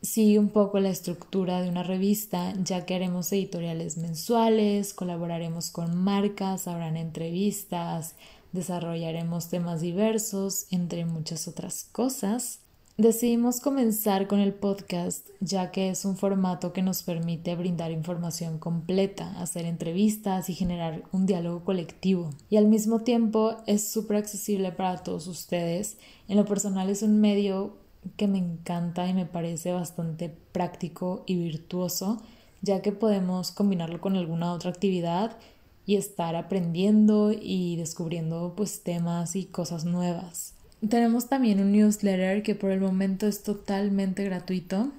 sigue 0.02 0.38
un 0.38 0.50
poco 0.50 0.80
la 0.80 0.90
estructura 0.90 1.62
de 1.62 1.70
una 1.70 1.84
revista, 1.84 2.54
ya 2.64 2.86
que 2.86 2.96
haremos 2.96 3.32
editoriales 3.34 3.98
mensuales, 3.98 4.94
colaboraremos 4.94 5.72
con 5.72 5.98
marcas, 5.98 6.68
habrán 6.68 6.98
entrevistas, 6.98 8.16
desarrollaremos 8.52 9.50
temas 9.50 9.82
diversos, 9.82 10.66
entre 10.72 11.06
muchas 11.06 11.48
otras 11.48 11.86
cosas. 11.92 12.60
Decidimos 12.98 13.62
comenzar 13.62 14.28
con 14.28 14.40
el 14.40 14.54
podcast 14.54 15.30
ya 15.40 15.72
que 15.72 15.90
es 15.90 16.04
un 16.04 16.18
formato 16.18 16.74
que 16.74 16.82
nos 16.82 17.04
permite 17.04 17.56
brindar 17.56 17.92
información 17.92 18.60
completa, 18.60 19.40
hacer 19.42 19.66
entrevistas 19.66 20.50
y 20.50 20.54
generar 20.54 21.04
un 21.14 21.26
diálogo 21.26 21.64
colectivo. 21.64 22.32
Y 22.50 22.58
al 22.58 22.68
mismo 22.68 23.00
tiempo 23.00 23.56
es 23.68 23.90
súper 23.90 24.18
accesible 24.18 24.74
para 24.74 25.02
todos 25.02 25.28
ustedes. 25.28 25.98
En 26.28 26.36
lo 26.36 26.46
personal 26.46 26.90
es 26.90 27.02
un 27.02 27.22
medio 27.22 27.78
que 28.18 28.28
me 28.28 28.38
encanta 28.38 29.08
y 29.08 29.14
me 29.14 29.26
parece 29.26 29.72
bastante 29.72 30.30
práctico 30.52 31.24
y 31.26 31.36
virtuoso 31.36 32.22
ya 32.62 32.82
que 32.82 32.92
podemos 32.92 33.52
combinarlo 33.52 34.02
con 34.02 34.16
alguna 34.16 34.54
otra 34.54 34.72
actividad 34.72 35.38
y 35.90 35.96
estar 35.96 36.36
aprendiendo 36.36 37.32
y 37.32 37.76
descubriendo 37.76 38.54
pues 38.56 38.84
temas 38.84 39.36
y 39.36 39.46
cosas 39.46 39.86
nuevas. 39.86 40.54
Tenemos 40.88 41.30
también 41.30 41.60
un 41.60 41.72
newsletter 41.72 42.44
que 42.44 42.54
por 42.54 42.70
el 42.70 42.80
momento 42.80 43.26
es 43.26 43.42
totalmente 43.42 44.24
gratuito, 44.24 44.92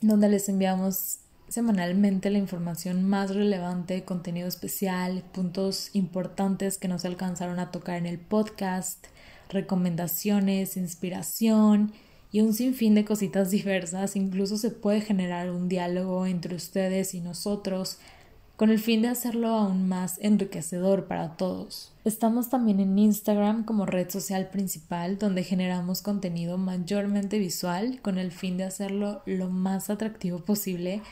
donde 0.00 0.28
les 0.28 0.48
enviamos 0.48 1.18
semanalmente 1.48 2.30
la 2.30 2.38
información 2.38 3.02
más 3.02 3.34
relevante, 3.34 4.04
contenido 4.04 4.46
especial, 4.46 5.24
puntos 5.32 5.90
importantes 5.92 6.78
que 6.78 6.86
nos 6.86 7.04
alcanzaron 7.04 7.58
a 7.58 7.72
tocar 7.72 7.96
en 7.96 8.06
el 8.06 8.20
podcast, 8.20 9.04
recomendaciones, 9.48 10.76
inspiración 10.76 11.94
y 12.30 12.42
un 12.42 12.54
sinfín 12.54 12.94
de 12.94 13.04
cositas 13.04 13.50
diversas. 13.50 14.14
Incluso 14.14 14.56
se 14.56 14.70
puede 14.70 15.00
generar 15.00 15.50
un 15.50 15.68
diálogo 15.68 16.26
entre 16.26 16.54
ustedes 16.54 17.12
y 17.12 17.20
nosotros 17.20 17.98
con 18.62 18.70
el 18.70 18.78
fin 18.78 19.02
de 19.02 19.08
hacerlo 19.08 19.48
aún 19.48 19.88
más 19.88 20.18
enriquecedor 20.20 21.08
para 21.08 21.36
todos. 21.36 21.90
Estamos 22.04 22.48
también 22.48 22.78
en 22.78 22.96
Instagram 22.96 23.64
como 23.64 23.86
red 23.86 24.08
social 24.08 24.50
principal 24.50 25.18
donde 25.18 25.42
generamos 25.42 26.00
contenido 26.00 26.58
mayormente 26.58 27.40
visual 27.40 27.98
con 28.02 28.18
el 28.18 28.30
fin 28.30 28.58
de 28.58 28.62
hacerlo 28.62 29.20
lo 29.26 29.48
más 29.48 29.90
atractivo 29.90 30.38
posible. 30.38 31.02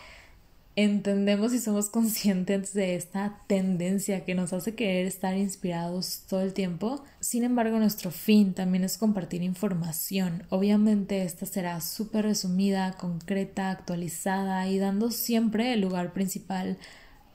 Entendemos 0.77 1.53
y 1.53 1.59
somos 1.59 1.91
conscientes 1.91 2.73
de 2.73 2.95
esta 2.95 3.41
tendencia 3.49 4.25
que 4.25 4.37
nos 4.37 4.53
hace 4.53 4.77
querer 4.77 5.07
estar 5.07 5.37
inspirados 5.37 6.23
todo 6.29 6.43
el 6.43 6.53
tiempo. 6.53 7.03
Sin 7.19 7.43
embargo, 7.43 7.81
nuestro 7.81 8.13
fin 8.13 8.55
también 8.55 8.85
es 8.85 8.97
compartir 8.97 9.43
información. 9.43 10.45
Obviamente 10.51 11.25
esta 11.25 11.47
será 11.47 11.81
súper 11.81 12.27
resumida, 12.27 12.93
concreta, 12.93 13.71
actualizada 13.71 14.69
y 14.69 14.79
dando 14.79 15.11
siempre 15.11 15.73
el 15.73 15.81
lugar 15.81 16.13
principal 16.13 16.79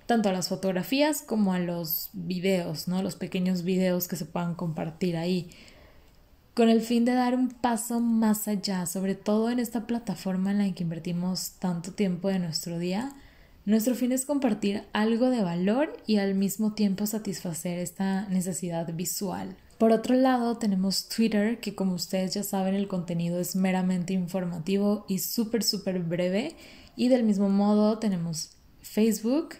tanto 0.06 0.30
a 0.30 0.34
las 0.34 0.50
fotografías 0.50 1.22
como 1.22 1.54
a 1.54 1.60
los 1.60 2.10
videos, 2.14 2.88
¿no? 2.88 3.02
Los 3.02 3.16
pequeños 3.16 3.64
videos 3.64 4.08
que 4.08 4.16
se 4.16 4.26
puedan 4.26 4.56
compartir 4.56 5.18
ahí, 5.18 5.50
con 6.54 6.70
el 6.70 6.82
fin 6.82 7.04
de 7.04 7.14
dar 7.14 7.36
un 7.36 7.50
paso 7.50 8.00
más 8.00 8.48
allá, 8.48 8.86
sobre 8.86 9.14
todo 9.14 9.50
en 9.50 9.60
esta 9.60 9.86
plataforma 9.86 10.52
en 10.52 10.60
la 10.60 10.74
que 10.74 10.84
invertimos 10.84 11.52
tanto 11.60 11.92
tiempo 11.92 12.30
de 12.30 12.40
nuestro 12.40 12.80
día. 12.80 13.12
Nuestro 13.66 13.94
fin 13.94 14.14
es 14.14 14.26
compartir 14.26 14.84
algo 14.94 15.30
de 15.30 15.44
valor 15.44 15.98
y 16.08 16.18
al 16.18 16.34
mismo 16.34 16.74
tiempo 16.74 17.08
satisfacer 17.08 17.80
esta 17.80 18.28
necesidad 18.30 18.94
visual. 18.94 19.58
Por 19.78 19.92
otro 19.92 20.16
lado, 20.16 20.58
tenemos 20.58 21.10
Twitter, 21.10 21.60
que 21.60 21.76
como 21.76 21.96
ustedes 21.96 22.34
ya 22.34 22.44
saben, 22.44 22.76
el 22.76 22.88
contenido 22.88 23.40
es 23.40 23.58
meramente 23.58 24.14
informativo 24.14 25.06
y 25.10 25.20
súper, 25.20 25.64
súper 25.64 26.00
breve. 26.00 26.56
Y 26.96 27.10
del 27.10 27.24
mismo 27.24 27.50
modo 27.50 28.00
tenemos 28.00 28.52
Facebook, 28.82 29.56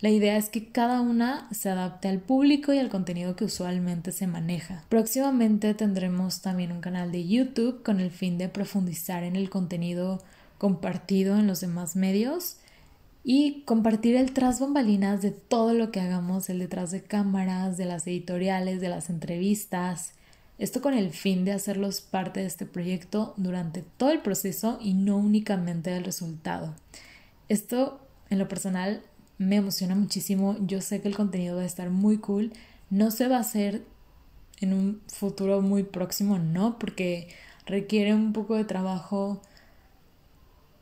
la 0.00 0.08
idea 0.08 0.36
es 0.36 0.48
que 0.48 0.68
cada 0.68 1.02
una 1.02 1.46
se 1.52 1.68
adapte 1.68 2.08
al 2.08 2.20
público 2.20 2.72
y 2.72 2.78
al 2.78 2.88
contenido 2.88 3.36
que 3.36 3.44
usualmente 3.44 4.12
se 4.12 4.26
maneja. 4.26 4.82
Próximamente 4.88 5.74
tendremos 5.74 6.40
también 6.40 6.72
un 6.72 6.80
canal 6.80 7.12
de 7.12 7.26
YouTube 7.26 7.82
con 7.82 8.00
el 8.00 8.10
fin 8.10 8.38
de 8.38 8.48
profundizar 8.48 9.24
en 9.24 9.36
el 9.36 9.50
contenido 9.50 10.22
compartido 10.56 11.38
en 11.38 11.46
los 11.46 11.60
demás 11.60 11.96
medios 11.96 12.56
y 13.24 13.62
compartir 13.66 14.16
el 14.16 14.32
tras 14.32 14.60
bambalinas 14.60 15.20
de 15.20 15.30
todo 15.30 15.74
lo 15.74 15.90
que 15.90 16.00
hagamos, 16.00 16.48
el 16.48 16.58
detrás 16.58 16.90
de 16.90 17.02
cámaras, 17.02 17.76
de 17.76 17.84
las 17.84 18.06
editoriales, 18.06 18.80
de 18.80 18.88
las 18.88 19.10
entrevistas. 19.10 20.12
Esto 20.58 20.80
con 20.80 20.94
el 20.94 21.10
fin 21.10 21.44
de 21.44 21.52
hacerlos 21.52 22.00
parte 22.00 22.40
de 22.40 22.46
este 22.46 22.64
proyecto 22.64 23.34
durante 23.36 23.82
todo 23.82 24.10
el 24.10 24.20
proceso 24.20 24.78
y 24.80 24.94
no 24.94 25.18
únicamente 25.18 25.90
del 25.90 26.04
resultado. 26.04 26.74
Esto 27.48 28.00
en 28.30 28.38
lo 28.38 28.48
personal 28.48 29.02
me 29.40 29.56
emociona 29.56 29.94
muchísimo. 29.94 30.56
Yo 30.60 30.82
sé 30.82 31.00
que 31.00 31.08
el 31.08 31.16
contenido 31.16 31.56
va 31.56 31.62
a 31.62 31.66
estar 31.66 31.88
muy 31.88 32.18
cool. 32.18 32.52
No 32.90 33.10
se 33.10 33.26
va 33.26 33.38
a 33.38 33.40
hacer 33.40 33.86
en 34.60 34.74
un 34.74 35.00
futuro 35.06 35.62
muy 35.62 35.82
próximo, 35.82 36.38
no, 36.38 36.78
porque 36.78 37.28
requiere 37.64 38.14
un 38.14 38.34
poco 38.34 38.54
de 38.54 38.66
trabajo 38.66 39.40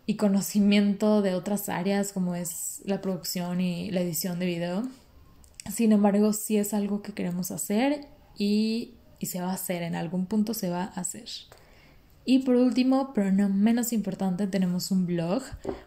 y 0.07 0.17
conocimiento 0.17 1.23
de 1.23 1.37
otras 1.37 1.69
áreas 1.69 2.13
como 2.13 2.35
es 2.35 2.83
la 2.85 3.01
producción 3.01 3.61
y 3.61 3.93
la 3.93 4.01
edición 4.01 4.41
de 4.41 4.47
video. 4.47 4.83
Sin 5.73 5.93
embargo, 5.93 6.33
sí 6.33 6.57
es 6.57 6.75
algo 6.75 7.01
que 7.01 7.13
queremos 7.13 7.53
hacer 7.53 8.09
y, 8.37 8.95
y 9.21 9.27
se 9.27 9.41
va 9.41 9.51
a 9.51 9.55
hacer, 9.55 9.85
en 9.85 9.95
algún 9.95 10.27
punto 10.27 10.53
se 10.53 10.69
va 10.69 10.83
a 10.83 11.01
hacer. 11.01 11.29
Y 12.25 12.41
por 12.41 12.57
último, 12.57 13.13
pero 13.15 13.31
no 13.31 13.49
menos 13.49 13.93
importante, 13.93 14.49
tenemos 14.49 14.91
un 14.91 15.07
blog. 15.07 15.45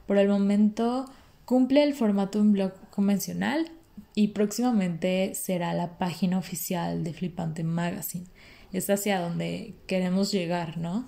Por 0.07 0.17
el 0.17 0.29
momento 0.29 1.11
Cumple 1.45 1.83
el 1.83 1.93
formato 1.93 2.37
de 2.37 2.45
un 2.45 2.53
blog 2.53 2.73
convencional 2.89 3.71
y 4.15 4.29
próximamente 4.29 5.33
será 5.35 5.73
la 5.73 5.97
página 5.97 6.37
oficial 6.37 7.03
de 7.03 7.13
Flipante 7.13 7.63
Magazine. 7.63 8.25
Es 8.71 8.89
hacia 8.89 9.19
donde 9.19 9.75
queremos 9.87 10.31
llegar, 10.31 10.77
¿no? 10.77 11.05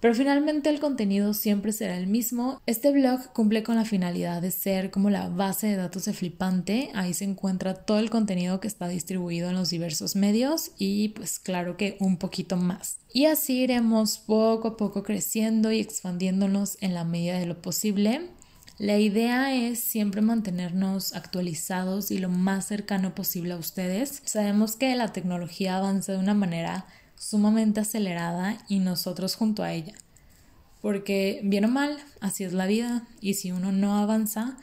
Pero 0.00 0.14
finalmente 0.14 0.70
el 0.70 0.80
contenido 0.80 1.34
siempre 1.34 1.72
será 1.72 1.98
el 1.98 2.06
mismo. 2.06 2.62
Este 2.64 2.90
blog 2.90 3.32
cumple 3.34 3.62
con 3.62 3.76
la 3.76 3.84
finalidad 3.84 4.40
de 4.40 4.50
ser 4.50 4.90
como 4.90 5.10
la 5.10 5.28
base 5.28 5.66
de 5.66 5.76
datos 5.76 6.06
de 6.06 6.14
Flipante. 6.14 6.90
Ahí 6.94 7.12
se 7.12 7.24
encuentra 7.24 7.74
todo 7.74 7.98
el 7.98 8.08
contenido 8.08 8.60
que 8.60 8.68
está 8.68 8.88
distribuido 8.88 9.50
en 9.50 9.56
los 9.56 9.68
diversos 9.68 10.16
medios 10.16 10.72
y 10.78 11.10
pues 11.10 11.38
claro 11.38 11.76
que 11.76 11.98
un 12.00 12.16
poquito 12.16 12.56
más. 12.56 12.96
Y 13.12 13.26
así 13.26 13.62
iremos 13.62 14.18
poco 14.18 14.68
a 14.68 14.76
poco 14.78 15.02
creciendo 15.02 15.70
y 15.70 15.80
expandiéndonos 15.80 16.78
en 16.80 16.94
la 16.94 17.04
medida 17.04 17.38
de 17.38 17.44
lo 17.44 17.60
posible. 17.60 18.30
La 18.80 18.96
idea 18.96 19.54
es 19.54 19.78
siempre 19.78 20.22
mantenernos 20.22 21.14
actualizados 21.14 22.10
y 22.10 22.16
lo 22.16 22.30
más 22.30 22.64
cercano 22.64 23.14
posible 23.14 23.52
a 23.52 23.58
ustedes. 23.58 24.22
Sabemos 24.24 24.74
que 24.74 24.96
la 24.96 25.12
tecnología 25.12 25.76
avanza 25.76 26.12
de 26.12 26.18
una 26.18 26.32
manera 26.32 26.86
sumamente 27.14 27.80
acelerada 27.80 28.56
y 28.68 28.78
nosotros 28.78 29.36
junto 29.36 29.62
a 29.62 29.74
ella. 29.74 29.92
Porque 30.80 31.42
bien 31.44 31.66
o 31.66 31.68
mal, 31.68 31.98
así 32.22 32.42
es 32.42 32.54
la 32.54 32.64
vida 32.64 33.06
y 33.20 33.34
si 33.34 33.52
uno 33.52 33.70
no 33.70 33.98
avanza, 33.98 34.56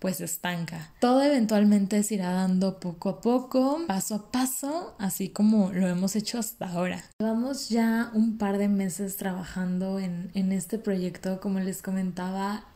pues 0.00 0.20
estanca. 0.20 0.92
Todo 1.00 1.22
eventualmente 1.22 2.02
se 2.02 2.16
irá 2.16 2.32
dando 2.32 2.78
poco 2.78 3.08
a 3.08 3.20
poco, 3.22 3.80
paso 3.86 4.16
a 4.16 4.30
paso, 4.30 4.94
así 4.98 5.30
como 5.30 5.72
lo 5.72 5.88
hemos 5.88 6.14
hecho 6.14 6.38
hasta 6.38 6.68
ahora. 6.68 7.02
Llevamos 7.18 7.70
ya 7.70 8.10
un 8.12 8.36
par 8.36 8.58
de 8.58 8.68
meses 8.68 9.16
trabajando 9.16 9.98
en, 9.98 10.30
en 10.34 10.52
este 10.52 10.78
proyecto, 10.78 11.40
como 11.40 11.58
les 11.58 11.80
comentaba, 11.80 12.66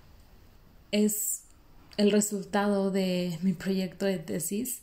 es 0.92 1.42
el 1.96 2.10
resultado 2.12 2.90
de 2.90 3.38
mi 3.42 3.52
proyecto 3.52 4.06
de 4.06 4.18
tesis. 4.18 4.82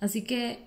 Así 0.00 0.22
que 0.22 0.58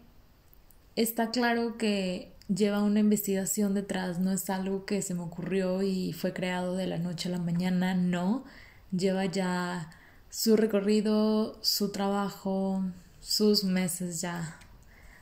está 0.95 1.31
claro 1.31 1.77
que 1.77 2.31
lleva 2.47 2.83
una 2.83 2.99
investigación 2.99 3.73
detrás, 3.73 4.19
no 4.19 4.31
es 4.31 4.49
algo 4.49 4.85
que 4.85 5.01
se 5.01 5.13
me 5.13 5.21
ocurrió 5.21 5.83
y 5.83 6.13
fue 6.13 6.33
creado 6.33 6.75
de 6.75 6.87
la 6.87 6.97
noche 6.97 7.29
a 7.29 7.33
la 7.33 7.39
mañana, 7.39 7.93
no, 7.93 8.45
lleva 8.91 9.25
ya 9.25 9.89
su 10.29 10.55
recorrido, 10.55 11.57
su 11.61 11.91
trabajo, 11.91 12.83
sus 13.19 13.63
meses 13.63 14.21
ya. 14.21 14.57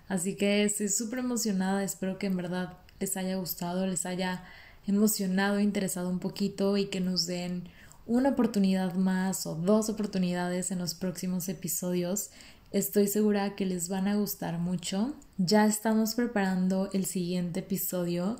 Así 0.08 0.36
que 0.36 0.64
estoy 0.64 0.90
súper 0.90 1.20
emocionada, 1.20 1.84
espero 1.84 2.20
que 2.20 2.28
en 2.28 2.38
verdad 2.38 2.78
les 3.00 3.18
haya 3.18 3.38
gustado, 3.38 3.88
les 3.88 4.06
haya 4.06 4.44
emocionado, 4.86 5.60
interesado 5.60 6.10
un 6.10 6.20
poquito 6.20 6.78
y 6.78 6.86
que 6.86 7.00
nos 7.00 7.26
den 7.26 7.68
una 8.08 8.30
oportunidad 8.30 8.94
más 8.94 9.48
o 9.48 9.56
dos 9.56 9.90
oportunidades 9.90 10.72
en 10.72 10.80
los 10.80 10.94
próximos 10.94 11.50
episodios. 11.50 12.30
Estoy 12.72 13.08
segura 13.08 13.56
que 13.56 13.66
les 13.66 13.90
van 13.90 14.08
a 14.08 14.16
gustar 14.16 14.60
mucho. 14.60 15.16
Ya 15.38 15.66
estamos 15.66 16.14
preparando 16.16 16.90
el 16.94 17.06
siguiente 17.06 17.62
episodio. 17.62 18.38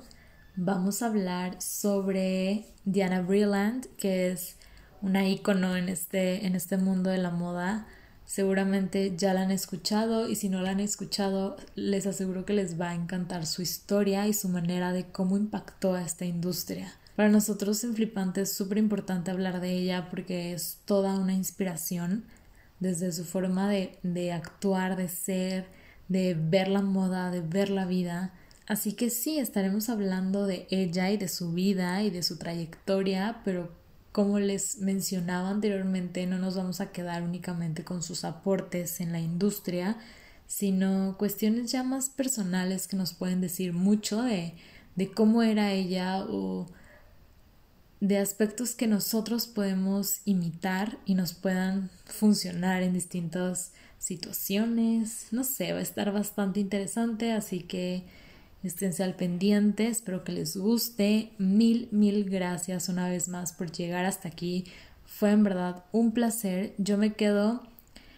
Vamos 0.54 1.02
a 1.02 1.06
hablar 1.06 1.60
sobre 1.60 2.66
Diana 2.84 3.22
Brilland, 3.22 3.86
que 3.96 4.30
es 4.30 4.56
una 5.02 5.28
ícono 5.28 5.76
en 5.76 5.88
este, 5.88 6.46
en 6.46 6.54
este 6.54 6.76
mundo 6.76 7.10
de 7.10 7.18
la 7.18 7.30
moda. 7.30 7.86
Seguramente 8.24 9.14
ya 9.16 9.34
la 9.34 9.42
han 9.42 9.50
escuchado 9.50 10.28
y 10.28 10.36
si 10.36 10.48
no 10.48 10.60
la 10.62 10.70
han 10.70 10.80
escuchado, 10.80 11.56
les 11.74 12.06
aseguro 12.06 12.44
que 12.44 12.54
les 12.54 12.80
va 12.80 12.90
a 12.90 12.94
encantar 12.94 13.46
su 13.46 13.62
historia 13.62 14.26
y 14.26 14.32
su 14.32 14.48
manera 14.48 14.92
de 14.92 15.06
cómo 15.06 15.36
impactó 15.36 15.94
a 15.94 16.02
esta 16.02 16.24
industria. 16.24 16.92
Para 17.16 17.30
nosotros 17.30 17.82
en 17.82 17.94
Flipante 17.94 18.42
es 18.42 18.52
súper 18.52 18.76
importante 18.76 19.30
hablar 19.30 19.60
de 19.62 19.72
ella 19.72 20.08
porque 20.10 20.52
es 20.52 20.80
toda 20.84 21.18
una 21.18 21.32
inspiración 21.32 22.24
desde 22.78 23.10
su 23.10 23.24
forma 23.24 23.70
de, 23.70 23.98
de 24.02 24.32
actuar, 24.32 24.96
de 24.96 25.08
ser, 25.08 25.66
de 26.08 26.34
ver 26.38 26.68
la 26.68 26.82
moda, 26.82 27.30
de 27.30 27.40
ver 27.40 27.70
la 27.70 27.86
vida. 27.86 28.34
Así 28.66 28.92
que 28.92 29.08
sí, 29.08 29.38
estaremos 29.38 29.88
hablando 29.88 30.46
de 30.46 30.66
ella 30.70 31.10
y 31.10 31.16
de 31.16 31.28
su 31.28 31.52
vida 31.52 32.02
y 32.02 32.10
de 32.10 32.22
su 32.22 32.36
trayectoria, 32.36 33.40
pero 33.46 33.72
como 34.12 34.38
les 34.38 34.78
mencionaba 34.78 35.48
anteriormente, 35.48 36.26
no 36.26 36.38
nos 36.38 36.56
vamos 36.56 36.82
a 36.82 36.92
quedar 36.92 37.22
únicamente 37.22 37.82
con 37.82 38.02
sus 38.02 38.24
aportes 38.24 39.00
en 39.00 39.12
la 39.12 39.20
industria, 39.20 39.96
sino 40.46 41.16
cuestiones 41.16 41.70
ya 41.72 41.82
más 41.82 42.10
personales 42.10 42.88
que 42.88 42.96
nos 42.96 43.14
pueden 43.14 43.40
decir 43.40 43.72
mucho 43.72 44.22
de, 44.22 44.54
de 44.96 45.10
cómo 45.10 45.42
era 45.42 45.72
ella 45.72 46.26
o 46.28 46.66
de 48.06 48.18
aspectos 48.18 48.74
que 48.74 48.86
nosotros 48.86 49.48
podemos 49.48 50.20
imitar 50.24 50.98
y 51.06 51.14
nos 51.14 51.32
puedan 51.32 51.90
funcionar 52.04 52.82
en 52.82 52.92
distintas 52.92 53.72
situaciones. 53.98 55.26
No 55.32 55.42
sé, 55.42 55.72
va 55.72 55.80
a 55.80 55.82
estar 55.82 56.12
bastante 56.12 56.60
interesante, 56.60 57.32
así 57.32 57.60
que 57.60 58.04
esténse 58.62 59.02
al 59.02 59.16
pendiente, 59.16 59.88
espero 59.88 60.22
que 60.22 60.32
les 60.32 60.56
guste. 60.56 61.32
Mil, 61.38 61.88
mil 61.90 62.30
gracias 62.30 62.88
una 62.88 63.08
vez 63.08 63.28
más 63.28 63.52
por 63.52 63.72
llegar 63.72 64.04
hasta 64.04 64.28
aquí. 64.28 64.64
Fue 65.04 65.32
en 65.32 65.42
verdad 65.42 65.84
un 65.90 66.12
placer. 66.12 66.74
Yo 66.78 66.98
me 66.98 67.14
quedo 67.14 67.62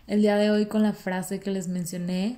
el 0.07 0.21
día 0.21 0.37
de 0.37 0.51
hoy 0.51 0.67
con 0.67 0.83
la 0.83 0.93
frase 0.93 1.41
que 1.41 1.51
les 1.51 1.69
mencioné 1.69 2.37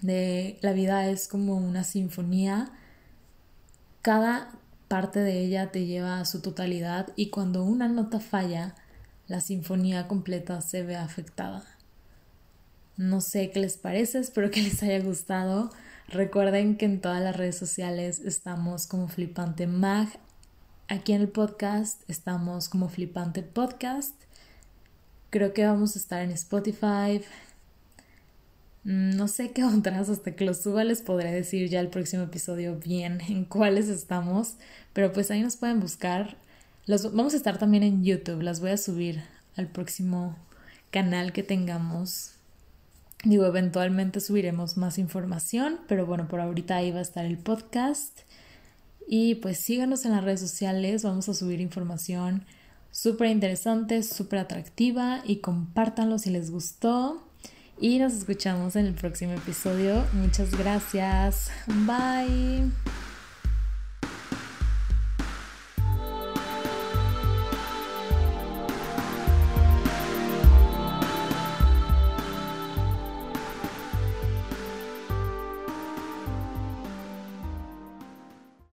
de 0.00 0.58
la 0.62 0.72
vida 0.72 1.06
es 1.10 1.28
como 1.28 1.56
una 1.56 1.84
sinfonía. 1.84 2.70
Cada 4.00 4.50
parte 4.90 5.20
de 5.20 5.38
ella 5.38 5.70
te 5.70 5.86
lleva 5.86 6.18
a 6.18 6.24
su 6.24 6.42
totalidad 6.42 7.12
y 7.14 7.30
cuando 7.30 7.62
una 7.62 7.86
nota 7.86 8.18
falla, 8.18 8.74
la 9.28 9.40
sinfonía 9.40 10.08
completa 10.08 10.60
se 10.62 10.82
ve 10.82 10.96
afectada. 10.96 11.62
No 12.96 13.20
sé 13.20 13.52
qué 13.52 13.60
les 13.60 13.76
parece, 13.76 14.18
espero 14.18 14.50
que 14.50 14.62
les 14.62 14.82
haya 14.82 14.98
gustado. 14.98 15.70
Recuerden 16.08 16.76
que 16.76 16.86
en 16.86 17.00
todas 17.00 17.22
las 17.22 17.36
redes 17.36 17.56
sociales 17.56 18.18
estamos 18.18 18.88
como 18.88 19.06
Flipante 19.06 19.68
Mag. 19.68 20.08
Aquí 20.88 21.12
en 21.12 21.20
el 21.20 21.28
podcast 21.28 22.02
estamos 22.08 22.68
como 22.68 22.88
Flipante 22.88 23.44
Podcast. 23.44 24.16
Creo 25.30 25.52
que 25.52 25.66
vamos 25.66 25.94
a 25.94 26.00
estar 26.00 26.20
en 26.20 26.32
Spotify, 26.32 27.22
no 28.84 29.28
sé 29.28 29.50
qué 29.52 29.64
otras, 29.64 30.08
hasta 30.08 30.34
que 30.34 30.44
lo 30.44 30.54
suba 30.54 30.84
les 30.84 31.02
podré 31.02 31.32
decir 31.32 31.68
ya 31.68 31.80
el 31.80 31.88
próximo 31.88 32.24
episodio 32.24 32.76
bien 32.76 33.20
en 33.28 33.44
cuáles 33.44 33.88
estamos, 33.88 34.54
pero 34.92 35.12
pues 35.12 35.30
ahí 35.30 35.42
nos 35.42 35.56
pueden 35.56 35.80
buscar. 35.80 36.36
Los, 36.86 37.14
vamos 37.14 37.34
a 37.34 37.36
estar 37.36 37.58
también 37.58 37.82
en 37.82 38.04
YouTube, 38.04 38.42
las 38.42 38.60
voy 38.60 38.70
a 38.70 38.76
subir 38.76 39.22
al 39.56 39.68
próximo 39.68 40.36
canal 40.90 41.32
que 41.32 41.42
tengamos. 41.42 42.32
Digo, 43.22 43.44
eventualmente 43.44 44.18
subiremos 44.20 44.78
más 44.78 44.98
información, 44.98 45.80
pero 45.86 46.06
bueno, 46.06 46.26
por 46.26 46.40
ahorita 46.40 46.76
ahí 46.76 46.90
va 46.90 47.00
a 47.00 47.02
estar 47.02 47.24
el 47.26 47.36
podcast. 47.36 48.20
Y 49.06 49.36
pues 49.36 49.58
síganos 49.58 50.04
en 50.06 50.12
las 50.12 50.24
redes 50.24 50.40
sociales, 50.40 51.02
vamos 51.02 51.28
a 51.28 51.34
subir 51.34 51.60
información 51.60 52.46
súper 52.90 53.28
interesante, 53.28 54.02
súper 54.02 54.40
atractiva 54.40 55.22
y 55.24 55.36
compártanlo 55.36 56.18
si 56.18 56.30
les 56.30 56.50
gustó 56.50 57.29
y 57.80 57.98
nos 57.98 58.12
escuchamos 58.12 58.76
en 58.76 58.86
el 58.86 58.94
próximo 58.94 59.32
episodio. 59.32 60.04
Muchas 60.12 60.50
gracias. 60.56 61.50
Bye. 61.66 62.70